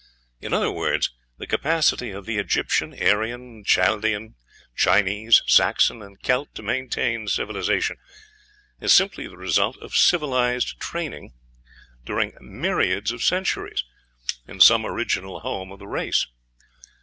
In 0.39 0.51
other 0.51 0.71
words, 0.71 1.13
the 1.37 1.45
capacity 1.45 2.09
of 2.09 2.25
the 2.25 2.39
Egyptian, 2.39 2.91
Aryan, 2.99 3.63
Chaldean, 3.63 4.33
Chinese, 4.75 5.43
Saxon, 5.45 6.01
and 6.01 6.19
Celt 6.23 6.55
to 6.55 6.63
maintain 6.63 7.27
civilization 7.27 7.97
is 8.79 8.91
simply 8.91 9.27
the 9.27 9.37
result 9.37 9.77
of 9.77 9.95
civilized 9.95 10.79
training 10.79 11.33
during 12.03 12.33
"myriads 12.41 13.11
of 13.11 13.21
centuries" 13.23 13.83
in 14.47 14.59
some 14.59 14.87
original 14.87 15.41
home 15.41 15.71
of 15.71 15.77
the 15.77 15.85
race. 15.87 16.25